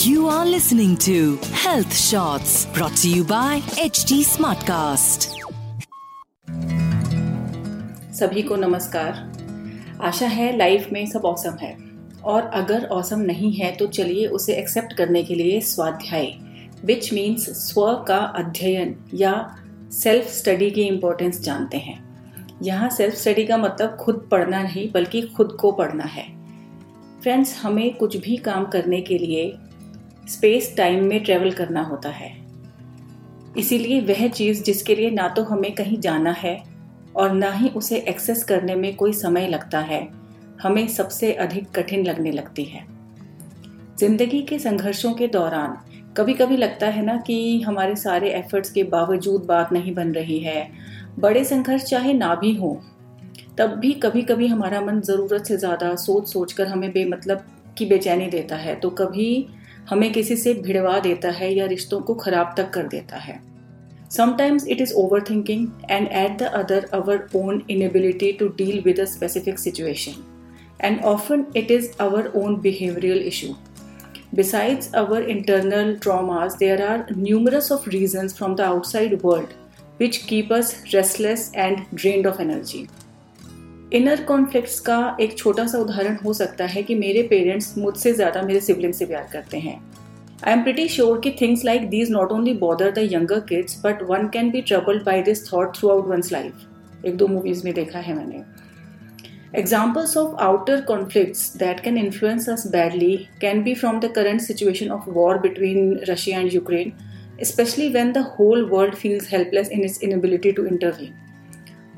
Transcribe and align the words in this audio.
You 0.07 0.27
are 0.27 0.45
listening 0.45 0.97
to 0.97 1.37
Health 1.65 1.93
Shots 1.93 2.65
brought 2.75 2.95
to 2.97 3.09
you 3.09 3.23
by 3.23 3.59
HD 3.89 4.25
Smartcast. 4.25 5.27
सभी 8.13 8.41
को 8.41 8.55
नमस्कार। 8.55 9.31
आशा 10.01 10.27
है 10.27 10.57
लाइफ 10.57 10.87
में 10.93 11.05
सब 11.05 11.21
औसम 11.25 11.57
है। 11.61 11.77
और 12.23 12.41
अगर 12.41 12.85
औसम 12.85 13.19
नहीं 13.19 13.53
है 13.53 13.71
तो 13.71 13.87
चलिए 13.87 14.27
उसे 14.27 14.53
एक्सेप्ट 14.53 14.93
करने 14.93 15.23
के 15.23 15.35
लिए 15.35 15.61
स्वाध्याय। 15.61 16.25
विच 16.85 17.13
मीन्स 17.13 17.49
स्व 17.49 18.05
का 18.07 18.17
अध्ययन 18.17 18.95
या 19.13 19.55
सेल्फ 19.91 20.27
स्टडी 20.27 20.71
की 20.71 20.81
इम्पोर्टेंस 20.81 21.39
जानते 21.39 21.77
हैं। 21.77 22.25
यहाँ 22.63 22.89
सेल्फ 22.89 23.15
स्टडी 23.15 23.45
का 23.45 23.57
मतलब 23.57 23.97
खुद 24.01 24.27
पढ़ना 24.31 24.63
नहीं 24.63 24.91
बल्कि 24.91 25.21
खुद 25.21 25.57
को 25.61 25.71
पढ़ना 25.71 26.03
है। 26.03 26.40
फ्रेंड्स 27.21 27.55
हमें 27.57 27.93
कुछ 27.93 28.15
भी 28.17 28.37
काम 28.37 28.65
करने 28.65 29.01
के 29.01 29.17
लिए 29.17 29.51
स्पेस 30.29 30.73
टाइम 30.77 31.03
में 31.03 31.23
ट्रेवल 31.23 31.51
करना 31.51 31.81
होता 31.81 32.09
है। 32.09 32.29
इसीलिए 33.57 33.99
वह 34.01 34.27
चीज़ 34.27 34.63
जिसके 34.63 34.95
लिए 34.95 35.09
ना 35.09 35.27
तो 35.27 35.43
हमें 35.43 35.71
कहीं 35.75 35.99
जाना 35.99 36.31
है 36.31 36.57
और 37.15 37.33
ना 37.33 37.51
ही 37.51 37.69
उसे 37.69 37.97
एक्सेस 37.99 38.43
करने 38.43 38.75
में 38.75 38.95
कोई 38.95 39.13
समय 39.13 39.47
लगता 39.47 39.79
है। 39.79 40.07
हमें 40.61 40.87
सबसे 40.87 41.31
अधिक 41.35 41.69
कठिन 41.71 42.05
लगने 42.05 42.31
लगती 42.31 42.63
है। 42.63 42.85
ज़िंदगी 43.99 44.41
के 44.41 44.59
संघर्षों 44.59 45.13
के 45.13 45.27
दौरान 45.27 45.77
कभी 46.17 46.33
कभी 46.33 46.57
लगता 46.57 46.87
है 46.87 47.05
ना 47.05 47.17
कि 47.17 47.61
हमारे 47.61 47.95
सारे 47.95 48.29
एफर्ट्स 48.29 48.71
के 48.71 48.83
बावजूद 48.85 49.45
बात 49.45 49.73
नहीं 49.73 49.93
बन 49.95 50.11
रही 50.11 50.39
है। 50.39 50.71
बड़े 51.19 51.43
संघर्ष 51.43 51.83
चाहे 51.83 52.13
ना 52.13 52.33
भी 52.35 52.55
हो 52.55 52.79
तब 53.57 53.69
भी 53.69 53.91
कभी 53.93 54.21
कभी 54.21 54.47
हमारा 54.47 54.81
मन 54.81 55.01
ज़रूरत 55.01 55.45
से 55.45 55.57
ज़्यादा 55.57 55.95
सोच 55.95 56.27
सोच 56.29 56.53
कर 56.53 56.67
हमें 56.67 56.91
बेमतलब 56.91 57.45
की 57.77 57.85
बेचैनी 57.85 58.27
देता 58.27 58.55
है 58.55 58.75
तो 58.75 58.89
कभी 58.89 59.47
हमें 59.89 60.11
किसी 60.13 60.35
से 60.35 60.53
भिड़वा 60.53 60.99
देता 60.99 61.29
है 61.29 61.53
या 61.53 61.65
रिश्तों 61.65 62.01
को 62.01 62.13
खराब 62.13 62.53
तक 62.57 62.69
कर 62.69 62.87
देता 62.87 63.17
है। 63.17 63.39
Sometimes 64.11 64.67
it 64.67 64.81
is 64.81 64.93
over 64.93 65.23
thinking 65.29 65.67
and 65.91 66.07
at 66.07 66.37
the 66.37 66.51
other 66.53 66.89
our 66.93 67.27
own 67.35 67.61
inability 67.69 68.31
to 68.31 68.47
deal 68.47 68.81
with 68.85 68.99
a 68.99 69.05
specific 69.05 69.59
situation 69.59 70.23
and 70.81 71.01
often 71.05 71.45
it 71.55 71.71
is 71.71 71.89
our 71.99 72.31
own 72.35 72.55
behavioural 72.61 73.19
issue 73.27 73.53
Besides 74.33 74.93
our 74.93 75.19
internal 75.21 75.97
traumas, 75.97 76.57
there 76.57 76.81
are 76.87 77.05
numerous 77.13 77.69
of 77.69 77.85
reasons 77.87 78.33
from 78.33 78.55
the 78.55 78.63
outside 78.63 79.21
world 79.23 79.53
which 79.97 80.25
keep 80.25 80.51
us 80.51 80.69
restless 80.93 81.51
and 81.53 81.85
drained 81.93 82.25
of 82.25 82.39
energy. 82.39 82.87
Inner 83.91 84.21
conflict 84.23 84.79
का 84.85 85.17
एक 85.21 85.37
छोटा 85.37 85.65
सा 85.67 85.77
उदाहरण 85.77 86.15
हो 86.15 86.33
सकता 86.33 86.65
है 86.65 86.81
कि 86.83 86.95
मेरे 86.95 87.21
पेरेंट्स 87.23 87.77
मुझसे 87.77 88.13
ज़्यादा 88.13 88.41
मेरे 88.41 88.59
सिबलिंग 88.59 88.93
से 88.93 89.05
प्यार 89.05 89.27
करते 89.31 89.57
हैं। 89.59 89.75
आई 90.45 90.53
एम 90.53 90.61
प्रिटी 90.63 90.87
श्योर 90.87 91.19
की 91.19 91.31
things 91.41 91.65
like 91.65 91.89
these 91.89 92.11
not 92.11 92.31
only 92.31 92.53
bother 92.57 92.91
the 92.91 93.07
younger 93.13 93.39
kids 93.49 93.81
but 93.85 94.03
one 94.09 94.27
can 94.33 94.51
be 94.51 94.61
troubled 94.61 95.03
by 95.05 95.21
this 95.21 95.45
thought 95.51 95.75
throughout 95.89 96.07
one's 96.07 96.31
life 96.31 97.05
एक 97.05 97.17
दो 97.17 97.27
मूवीज़ 97.27 97.63
में 97.65 97.73
देखा 97.73 97.99
है 97.99 98.15
मैंने। 98.15 98.43
Examples 99.59 100.15
of 100.17 100.35
outer 100.43 100.81
conflicts 100.83 101.55
that 101.57 101.79
can 101.79 101.97
influence 101.97 102.47
us 102.49 102.65
badly 102.71 103.15
can 103.41 103.63
be 103.63 103.73
from 103.75 103.99
the 103.99 104.11
current 104.15 104.41
situation 104.41 104.89
of 104.89 105.09
war 105.09 105.39
between 105.39 105.99
Russia 106.09 106.39
and 106.39 106.53
Ukraine 106.53 106.93
specially 107.43 107.89
when 107.89 108.11
the 108.11 108.25
whole 108.29 108.63
world 108.71 108.95
feels 108.95 109.29
helpless 109.33 109.69
in 109.69 109.83
its 109.83 110.01
inability 110.03 110.51
to 110.51 110.65
intervene 110.65 111.13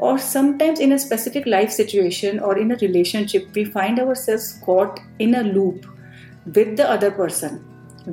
or 0.07 0.17
sometimes 0.17 0.81
in 0.81 0.91
a 0.91 0.99
specific 0.99 1.45
life 1.45 1.71
situation 1.71 2.39
or 2.39 2.57
in 2.57 2.71
a 2.71 2.77
relationship, 2.81 3.47
we 3.55 3.63
find 3.63 3.99
ourselves 3.99 4.59
caught 4.65 4.99
in 5.19 5.35
a 5.35 5.43
loop 5.43 5.85
with 6.45 6.75
the 6.75 6.89
other 6.89 7.09
person 7.09 7.63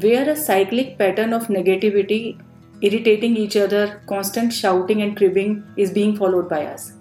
where 0.05 0.31
a 0.31 0.37
cyclic 0.37 0.97
pattern 0.99 1.33
of 1.33 1.49
negativity, 1.49 2.41
irritating 2.81 3.37
each 3.37 3.57
other, 3.57 4.01
constant 4.07 4.53
shouting 4.53 5.03
and 5.03 5.17
cribbing 5.17 5.65
is 5.77 5.91
being 5.91 6.17
followed 6.17 6.49
by 6.49 6.65
us. 6.67 6.93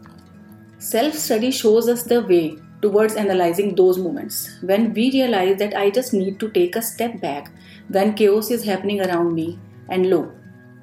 Self 0.79 1.13
study 1.13 1.51
shows 1.51 1.87
us 1.87 2.03
the 2.03 2.23
way 2.23 2.57
towards 2.81 3.13
analyzing 3.13 3.75
those 3.75 3.99
moments 3.99 4.57
when 4.61 4.91
we 4.93 5.11
realize 5.11 5.59
that 5.59 5.75
I 5.75 5.91
just 5.91 6.13
need 6.13 6.39
to 6.39 6.49
take 6.49 6.75
a 6.75 6.81
step 6.81 7.21
back 7.21 7.51
when 7.89 8.15
chaos 8.15 8.49
is 8.49 8.63
happening 8.63 9.01
around 9.01 9.35
me 9.35 9.59
and 9.89 10.09
lo, 10.09 10.31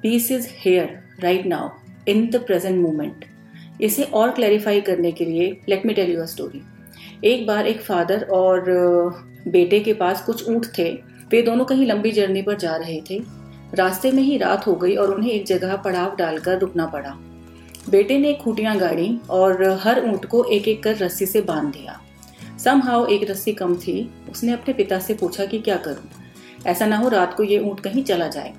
peace 0.01 0.31
is 0.31 0.45
here 0.45 1.03
right 1.21 1.45
now 1.45 1.75
in 2.05 2.29
the 2.29 2.39
present 2.39 2.79
moment. 2.79 3.26
इसे 3.81 4.03
और 4.03 4.31
clarify 4.31 4.81
करने 4.81 5.11
के 5.11 5.25
लिए 5.25 5.49
let 5.69 5.85
me 5.85 5.93
tell 5.93 6.11
you 6.11 6.21
a 6.21 6.25
story 6.25 6.61
एक 7.23 7.45
बार 7.47 7.67
एक 7.67 7.81
father 7.81 8.23
और 8.23 8.63
बेटे 9.47 9.79
के 9.79 9.93
पास 9.93 10.21
कुछ 10.25 10.49
ऊँट 10.49 10.65
थे। 10.77 10.89
वे 11.31 11.41
दोनों 11.41 11.65
कहीं 11.65 11.85
लंबी 11.85 12.11
जर्नी 12.11 12.41
पर 12.41 12.57
जा 12.57 12.75
रहे 12.75 13.01
थे। 13.09 13.21
रास्ते 13.73 14.11
में 14.11 14.21
ही 14.23 14.37
रात 14.37 14.67
हो 14.67 14.75
गई 14.75 14.95
और 14.95 15.13
उन्हें 15.13 15.31
एक 15.31 15.45
जगह 15.45 15.75
पड़ाव 15.75 16.15
डालकर 16.15 16.59
रुकना 16.59 16.85
पड़ा। 16.85 17.17
बेटे 17.89 18.17
ने 18.17 18.33
खूटियाँ 18.33 18.77
गाड़ी 18.77 19.19
और 19.29 19.63
हर 19.83 20.03
ऊँट 20.05 20.25
को 20.25 20.43
एक 20.43 20.67
एक 20.67 20.83
कर 20.83 20.97
रस्सी 20.97 21.25
से 21.25 21.41
बाँध 21.41 21.73
दिया। 21.73 21.99
समहाउ 22.63 23.05
एक 23.05 23.29
रस्सी 23.29 23.53
कम 23.53 23.75
थी। 23.75 24.09
उसने 24.31 24.51
अपने 24.51 24.73
पिता 24.73 24.99
से 24.99 25.13
पूछा 25.13 25.45
कि 25.45 25.59
क्या 25.59 25.77
करूँ? 25.77 26.09
ऐसा 26.67 26.85
ना 26.85 26.97
हो 26.97 27.09
रात 27.09 27.33
को 27.33 27.43
ये 27.43 27.59
ऊँट 27.59 27.79
कहीं 27.79 28.03
चला 28.03 28.27
जाए। 28.27 28.53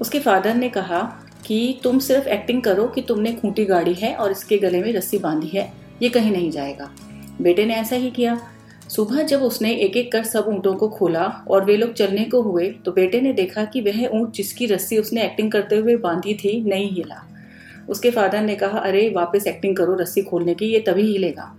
उसके 0.00 0.20
फादर 0.20 0.54
ने 0.54 0.68
कहा 0.68 1.00
कि 1.46 1.80
तुम 1.82 1.98
सिर्फ़ 1.98 2.28
एक्टिंग 2.28 2.62
करो 2.62 2.86
कि 2.86 3.02
तुमने 3.02 3.32
खूंटी 3.32 3.64
गाड़ी 3.64 3.94
है 3.94 4.14
और 4.14 4.30
इसके 4.30 4.58
गले 4.58 4.82
में 4.82 4.92
रस्सी 4.92 5.18
बांधी 5.18 5.48
है। 5.48 5.72
ये 6.02 6.08
कहीं 6.08 6.32
नहीं 6.32 6.50
जाएगा। 6.50 6.90
बेटे 7.40 7.64
ने 7.64 7.74
ऐसा 7.74 7.96
ही 7.96 8.10
किया। 8.10 8.40
सुबह 8.88 9.22
जब 9.22 9.42
उसने 9.42 9.72
एक 9.72 9.96
एक 9.96 10.12
कर 10.12 10.24
सब 10.24 10.44
ऊँटों 10.48 10.74
को 10.74 10.88
खोला 10.88 11.44
और 11.50 11.64
वे 11.64 11.76
लोग 11.76 11.92
चलने 11.92 12.24
को 12.24 12.42
हुए 12.42 12.70
तो 12.70 12.92
बेटे 12.92 13.20
ने 13.20 13.32
देखा 13.32 13.64
कि 13.64 13.80
वह 13.80 14.08
ऊँट 14.08 14.32
जिसकी 14.32 14.66
रस्सी 14.66 14.98
उसने 14.98 15.22
एक्टिंग 15.22 15.52
करते 15.52 15.76
हुए 15.76 15.96
बांधी 15.96 16.34
थी, 16.34 16.64
नहीं 16.64 16.90
हिला। 16.90 17.28
उसके 17.88 18.10
फादर 18.10 18.40
ने 18.40 18.56
कहा, 18.56 18.78
अरे, 18.78 19.10
वापस 19.10 19.46
एक्टिंग 19.46 19.76
करो 19.76 19.94
रस्सी 19.94 20.22
खोलने 20.22 20.54
की, 20.54 20.66
ये 20.66 20.80
तभी 20.80 21.02
हिलेगा। 21.02 21.56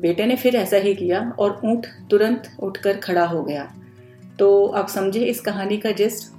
बेटे 0.00 0.26
ने 0.26 0.36
फिर 0.36 0.56
ऐसा 0.56 0.76
ही 0.76 0.94
किया 0.94 1.32
और 1.38 1.60
ऊँट 1.64 1.86
तुरंत 2.10 2.42
उठकर 2.60 2.96
खड़ा 2.96 3.24
हो 3.24 3.44
गया। 3.44 3.74
तो 4.38 4.66
आप 4.66 4.88
समझे 4.88 5.24
इस 5.24 5.40
कहानी 5.40 5.76
का 5.76 5.90
जिस्ट 5.90 6.37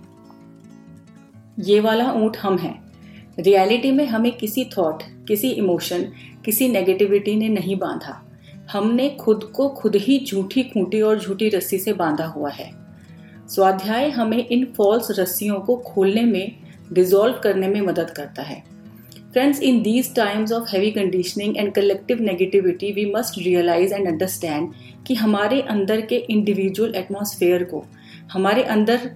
ये 1.59 1.79
वाला 1.79 2.11
ऊँट 2.13 2.37
हम 2.37 2.57
हैं। 2.57 2.73
रियलिटी 3.39 3.91
में 3.91 4.05
हमें 4.05 4.31
किसी 4.31 4.63
थॉट 4.77 5.03
किसी 5.27 5.49
इमोशन 5.49 6.03
किसी 6.45 6.67
नेगेटिविटी 6.67 7.35
ने 7.35 7.47
नहीं 7.49 7.75
बांधा। 7.75 8.21
हमने 8.71 9.09
खुद 9.09 9.43
को 9.55 9.67
खुद 9.69 9.95
ही 9.95 10.19
झूठी 10.25 10.63
खूंटी 10.63 11.01
और 11.01 11.19
झूठी 11.19 11.49
रस्सी 11.49 11.77
से 11.77 11.93
बांधा 11.93 12.25
हुआ 12.25 12.49
है। 12.49 12.69
स्वाध्याय 13.47 14.09
हमें 14.09 14.47
इन 14.47 14.65
फॉल्स 14.77 15.07
रस्सियों 15.19 15.59
को 15.59 15.75
खोलने 15.77 16.23
में 16.23 16.55
डिजोल्व 16.93 17.39
करने 17.43 17.67
में 17.67 17.81
मदद 17.81 18.09
करता 18.09 18.41
है। 18.41 18.63
Friends 19.33 19.61
in 19.61 19.81
these 19.81 20.13
times 20.15 20.51
of 20.51 20.69
heavy 20.69 20.91
conditioning 20.91 21.57
and 21.57 21.73
collective 21.73 22.21
negativity 22.21 22.91
we 22.91 23.05
must 23.05 23.37
realise 23.37 23.93
and 23.93 24.07
understand 24.07 24.71
कि 25.07 25.15
हमारे 25.15 25.61
अंदर 25.61 26.01
के 26.01 26.15
इंडिविजुअल 26.15 26.95
एटमोसफेयर 26.95 27.63
को, 27.63 27.85
हमारे 28.31 28.63
अंदर 28.63 29.09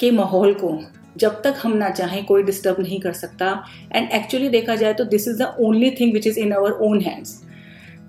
के 0.00 0.10
माहौल 0.10 0.54
को 0.54 0.78
जब 1.16 1.40
तक 1.42 1.54
हम 1.62 1.76
ना 1.76 1.88
चाहें, 1.90 2.24
कोई 2.24 2.42
डिस्टर्ब 2.42 2.80
नहीं 2.80 3.00
कर 3.00 3.12
सकता। 3.12 3.52
एंड 3.94 4.10
एक्चुअली 4.12 4.48
देखा 4.48 4.74
जाए 4.76 4.94
तो 4.94 5.04
this 5.04 5.28
is 5.28 5.38
the 5.38 5.54
only 5.60 5.90
thing 6.00 6.12
which 6.12 6.26
is 6.26 6.38
in 6.38 6.52
our 6.52 6.72
own 6.88 7.00
hands 7.00 7.40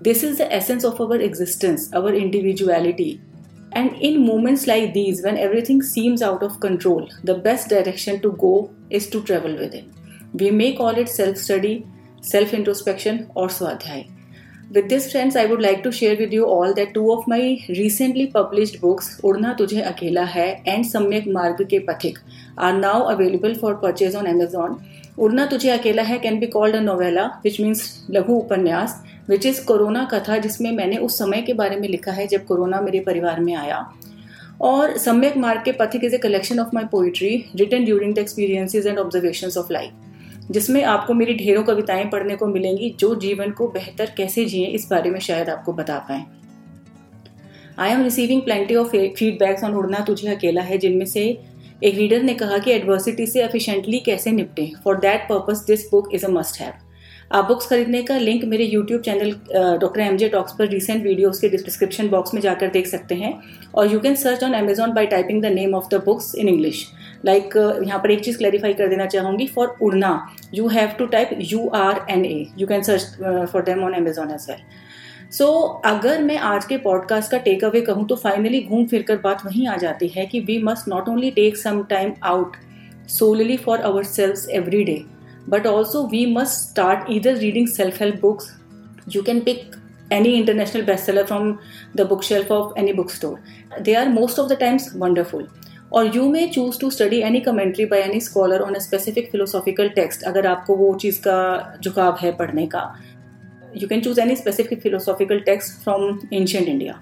this 0.02 0.24
is 0.24 0.42
the 0.42 0.48
essence 0.52 0.84
of 0.84 1.02
our 1.02 1.22
existence 1.22 1.90
our 1.94 2.14
individuality 2.14 3.10
and 3.76 3.90
in 4.02 4.18
moments 4.20 4.66
like 4.68 4.92
these 4.92 5.24
when 5.24 5.36
everything 5.68 5.82
seems 5.82 6.22
out 6.22 6.42
of 6.44 6.58
control 6.62 7.06
the 7.24 7.38
best 7.44 7.70
direction 7.70 8.18
to 8.18 8.30
go 8.40 8.54
is 8.92 9.10
to 9.12 9.20
travel 9.20 9.56
within 9.74 9.90
we 10.36 10.50
may 10.50 10.70
call 10.72 10.98
it 10.98 11.08
self 11.08 11.38
study 11.38 11.82
self 12.24 12.54
introspection 12.54 13.24
और 13.36 13.50
स्वाध्याय 13.50 14.04
with 14.74 14.84
this 14.84 15.10
friends 15.10 15.36
I 15.36 15.46
would 15.46 15.60
like 15.62 15.80
to 15.84 15.90
share 15.92 16.16
with 16.18 16.32
you 16.34 16.44
all 16.44 16.72
that 16.74 16.92
two 16.94 17.10
of 17.12 17.24
my 17.28 17.56
recently 17.70 18.26
published 18.34 18.80
books 18.80 19.18
उड़ना 19.24 19.52
तुझे 19.58 19.80
अकेला 19.82 20.24
है 20.28 20.46
and 20.66 20.84
सम्यक 20.84 21.28
मार्ग 21.32 21.62
के 21.70 21.78
पथिक 21.88 22.18
are 22.58 22.72
now 22.74 23.02
available 23.12 23.54
for 23.54 23.74
purchase 23.82 24.16
on 24.16 24.26
Amazon 24.26 24.76
उड़ना 25.18 25.44
तुझे 25.46 25.70
अकेला 25.70 26.02
है 26.02 26.18
can 26.18 26.38
be 26.40 26.46
called 26.46 26.76
a 26.76 26.80
novella 26.80 27.24
which 27.44 27.60
means 27.60 27.82
लघु 28.10 28.34
उपन्यास 28.34 29.02
विच 29.28 29.46
इज़ 29.46 29.64
कोरोना 29.64 30.04
कथा 30.12 30.38
जिसमें 30.38 30.70
मैंने 30.72 30.96
उस 30.98 31.18
समय 31.18 31.42
के 31.42 31.52
बारे 31.54 31.76
में 31.76 31.88
लिखा 31.88 32.12
है 32.12 32.26
जब 32.26 32.44
कोरोना 32.46 32.80
मेरे 32.80 33.00
परिवार 33.00 33.40
में 33.40 33.54
आया। 33.56 33.78
और 34.62 34.96
सम्यक 34.98 35.36
मार्ग 35.36 35.62
के 35.64 35.72
पथिक 35.78 36.04
is 36.04 36.14
a 36.14 36.18
collection 36.18 36.60
of 36.60 36.74
my 36.74 36.84
poetry 36.90 37.30
written 37.56 37.84
during 37.84 38.14
the 38.14 38.18
experiences 38.18 38.86
and 38.86 38.98
observation 38.98 39.58
of 39.60 39.72
life 39.72 40.03
जिसमें 40.50 40.82
आपको 40.84 41.14
मेरी 41.14 41.34
ढेरों 41.34 41.62
कविताएँ 41.62 42.04
पढ़ने 42.04 42.36
को 42.36 42.46
मिलेंगी, 42.46 42.90
जो 42.90 43.14
जीवन 43.14 43.50
को 43.50 43.68
बेहतर 43.68 44.12
कैसे 44.16 44.44
जिए, 44.44 44.66
इस 44.66 44.88
बारे 44.90 45.10
में 45.10 45.20
शायद 45.20 45.48
आपको 45.48 45.72
बता 45.72 45.98
पाए। 45.98 46.24
I 47.78 47.90
am 47.90 48.02
receiving 48.02 48.42
plenty 48.42 48.74
of 48.74 48.88
feedbacks 48.88 49.64
on 49.64 49.74
उड़ना 49.74 50.00
तुझे 50.00 50.28
अकेला 50.28 50.62
है, 50.62 50.78
जिनमें 50.78 51.06
से 51.06 51.40
एक 51.82 51.94
रीडर 51.94 52.22
ने 52.22 52.34
कहा 52.34 52.58
कि 52.58 52.70
एडवर्सिटी 52.70 53.26
से 53.26 53.44
एफिशिएंटली 53.44 53.98
कैसे 53.98 54.30
निपटें। 54.30 54.70
For 54.84 54.96
that 54.96 55.28
purpose 55.28 55.64
this 55.66 55.90
book 55.90 56.14
is 56.14 56.26
a 56.26 56.28
must 56.28 56.60
have 56.60 56.72
आप 57.32 57.44
बुक्स 57.44 57.66
खरीदने 57.66 58.02
का 58.02 58.16
लिंक 58.18 58.44
मेरे 58.44 58.64
YouTube 58.64 59.00
channel 59.00 59.30
doctor 59.80 60.00
M 60.00 60.16
J 60.16 60.28
talks 60.28 60.52
पर 60.58 60.68
रिसेंट 60.68 61.02
वीडियोस 61.04 61.40
के 61.40 61.48
डिस्क्रिप्शन 61.48 62.08
बॉक्स 62.08 62.34
में 62.34 62.40
जाकर 62.40 62.68
देख 62.70 62.86
सकते 62.86 63.14
हैं। 63.14 63.32
और 63.74 63.92
you 63.92 64.00
can 64.00 64.14
search 64.14 64.44
on 64.44 64.52
Amazon 64.52 64.92
by 64.92 65.06
typing 65.06 65.42
the 65.42 65.46
name 65.52 65.74
of 65.74 65.88
the 65.90 66.02
books 66.04 66.34
in 66.34 66.48
English 66.48 66.84
like 67.24 67.56
यहाँ 67.86 67.98
पर 67.98 68.10
एक 68.10 68.24
चीज़ 68.24 68.38
क्लैरिफाई 68.38 68.74
कर 68.74 68.88
देना 68.88 69.06
चाहूँगी 69.06 69.46
फॉर 69.46 69.76
उड़ना 69.82 70.10
you 70.54 70.68
have 70.68 70.88
to 70.98 71.06
type 71.06 71.30
U 71.42 71.68
R 71.74 72.04
N 72.10 72.24
A 72.24 72.46
you 72.58 72.66
can 72.66 72.82
search 72.82 73.48
for 73.52 73.62
them 73.62 73.84
on 73.84 73.92
Amazon 73.92 74.30
as 74.30 74.46
well 74.50 74.60
so 75.30 75.46
अगर 75.84 76.22
मैं 76.22 76.36
आज 76.46 76.64
के 76.64 76.76
पॉडकास्ट 76.78 77.30
का 77.30 77.38
टेक 77.38 77.64
अवे 77.64 77.80
कहूँ 77.80 78.06
तो 78.06 78.16
फाइनली 78.16 78.62
घूम 78.62 78.84
फिर 78.86 79.02
कर 79.02 79.16
बात 79.16 79.44
वहीं 79.46 79.66
आ 79.68 79.76
जाती 79.76 80.08
है 80.08 80.26
कि 80.26 80.40
we 80.40 80.58
must 80.62 80.88
not 80.88 81.08
only 81.08 81.30
take 81.30 81.56
some 81.56 81.82
time 81.82 82.12
out 82.24 82.56
solely 83.08 83.56
for 83.56 83.80
our 83.80 84.04
selves 84.04 84.50
every 84.50 84.84
day 84.84 85.02
but 85.47 85.65
also 85.65 86.05
we 86.07 86.25
must 86.25 86.69
start 86.69 87.09
either 87.09 87.35
reading 87.35 87.67
self-help 87.67 88.19
books 88.19 88.55
you 89.07 89.23
can 89.23 89.41
pick 89.41 89.75
any 90.11 90.37
international 90.37 90.83
bestseller 90.83 91.27
from 91.27 91.59
the 91.95 92.05
bookshelf 92.05 92.51
of 92.51 92.73
any 92.75 92.93
bookstore 92.93 93.39
they 93.81 93.95
are 93.95 94.09
most 94.09 94.39
of 94.39 94.49
the 94.49 94.55
times 94.55 94.93
wonderful 94.93 95.47
or 95.91 96.05
you 96.05 96.29
may 96.29 96.49
choose 96.51 96.77
to 96.77 96.91
study 96.91 97.23
any 97.23 97.41
commentary 97.41 97.85
by 97.85 97.99
any 97.99 98.19
scholar 98.19 98.63
on 98.65 98.75
a 98.75 98.79
specific 98.79 99.31
philosophical 99.31 99.89
text 99.99 100.23
अगर 100.31 100.47
आपको 100.47 100.75
वो 100.75 100.93
चीज़ 101.03 101.19
का 101.27 101.37
झुकाव 101.83 102.17
है 102.21 102.31
पढ़ने 102.41 102.65
का 102.75 102.83
you 103.73 103.87
can 103.87 104.01
choose 104.01 104.17
any 104.17 104.35
specific 104.35 104.81
philosophical 104.81 105.39
text 105.41 105.83
from 105.83 106.27
ancient 106.31 106.67
India. 106.67 106.99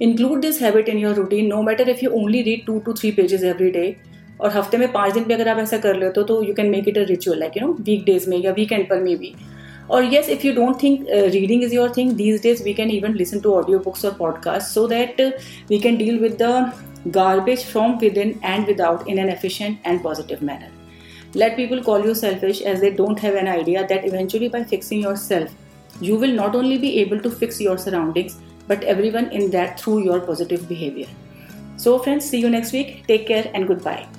Include 0.00 0.42
this 0.42 0.58
habit 0.58 0.88
in 0.88 0.98
your 0.98 1.14
routine 1.14 1.48
no 1.48 1.62
matter 1.62 1.88
if 1.88 2.02
you 2.02 2.12
only 2.12 2.42
read 2.42 2.66
two 2.66 2.80
to 2.80 2.94
three 2.94 3.12
pages 3.12 3.42
every 3.42 3.70
day 3.70 3.98
और 4.39 4.51
हफ़्ते 4.51 4.77
में 4.77 4.91
पाँच 4.91 5.13
दिन 5.13 5.23
भी 5.23 5.33
अगर 5.33 5.47
आप 5.47 5.57
ऐसा 5.59 5.77
कर 5.77 5.95
लेते 5.95 6.19
हो 6.19 6.25
तो 6.27 6.41
you 6.43 6.53
can 6.53 6.69
make 6.69 6.87
it 6.87 6.97
a 6.97 7.03
ritual 7.05 7.39
like 7.39 7.57
you 7.57 7.67
know 7.67 7.73
week 7.81 8.03
days 8.05 8.29
में 8.29 8.37
या 8.37 8.51
वीकेंड 8.53 8.89
पर 8.89 9.01
मे 9.03 9.15
बी 9.15 9.33
और 9.89 10.03
yes 10.05 10.29
if 10.29 10.45
you 10.47 10.53
don't 10.53 10.81
think 10.83 11.05
reading 11.09 11.63
is 11.63 11.73
your 11.75 11.93
thing 11.97 12.11
these 12.15 12.41
days 12.43 12.63
we 12.63 12.73
can 12.73 12.91
even 12.91 13.13
listen 13.13 13.39
to 13.39 13.53
audio 13.53 13.79
books 13.79 14.05
और 14.05 14.15
podcast 14.19 14.67
so 14.67 14.87
that 14.87 15.21
we 15.69 15.79
can 15.79 15.97
deal 15.97 16.19
with 16.19 16.37
the 16.41 16.71
garbage 17.15 17.65
from 17.65 17.97
within 18.17 18.33
and 18.45 18.67
without 18.67 19.07
in 19.09 19.19
an 19.19 19.29
efficient 19.29 19.87
and 19.87 20.03
positive 20.03 20.39
manner 20.43 20.77
let 21.35 21.55
people 21.57 21.79
call 21.81 22.05
you 22.05 22.13
selfish 22.15 22.61
as 22.61 22.79
they 22.79 22.91
don't 22.91 23.19
have 23.19 23.37
an 23.37 23.47
idea 23.47 23.81
that 23.83 24.05
eventually 24.05 24.49
by 24.49 24.63
fixing 24.65 25.03
yourself 25.17 26.03
you 26.03 26.17
will 26.17 26.35
not 26.35 26.55
only 26.55 26.77
be 26.77 26.89
able 27.01 27.19
to 27.19 27.29
fix 27.31 27.61
your 27.61 27.77
surroundings 27.77 28.37
but 28.69 28.83
everyone 29.09 29.29
in 29.33 29.49
that 29.49 29.77
through 29.79 29.99
your 29.99 30.19
positive 30.19 30.65
behaviour 30.69 31.77
so 31.79 31.97
friends 31.97 32.29
see 32.31 32.37
you 32.37 32.49
next 32.49 32.73
week 32.73 33.01
take 33.07 33.27
care 33.27 33.51
and 33.55 33.67
goodbye 33.83 34.18